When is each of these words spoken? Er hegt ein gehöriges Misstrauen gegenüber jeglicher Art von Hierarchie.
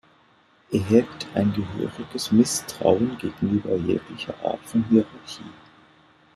Er 0.71 0.79
hegt 0.83 1.27
ein 1.35 1.53
gehöriges 1.53 2.31
Misstrauen 2.31 3.19
gegenüber 3.19 3.75
jeglicher 3.75 4.33
Art 4.43 4.59
von 4.65 4.83
Hierarchie. 4.85 5.45